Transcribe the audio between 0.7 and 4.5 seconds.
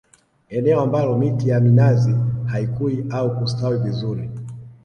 ambalo miti ya minazi haikui au kustawi vizuri